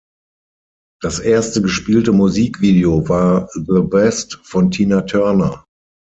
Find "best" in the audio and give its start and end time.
3.83-4.39